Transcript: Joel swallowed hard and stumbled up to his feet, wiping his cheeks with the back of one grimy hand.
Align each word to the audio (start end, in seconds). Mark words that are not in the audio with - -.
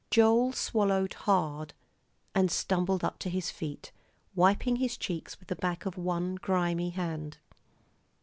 Joel 0.09 0.51
swallowed 0.53 1.13
hard 1.13 1.75
and 2.33 2.49
stumbled 2.49 3.03
up 3.03 3.19
to 3.19 3.29
his 3.29 3.51
feet, 3.51 3.91
wiping 4.33 4.77
his 4.77 4.97
cheeks 4.97 5.37
with 5.39 5.47
the 5.47 5.55
back 5.55 5.85
of 5.85 5.95
one 5.95 6.37
grimy 6.37 6.89
hand. 6.89 7.37